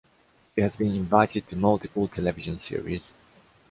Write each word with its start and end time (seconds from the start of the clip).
She 0.55 0.61
has 0.61 0.77
been 0.77 0.95
invited 0.95 1.47
to 1.49 1.55
multiple 1.55 2.07
television 2.07 2.57
series. 2.57 3.13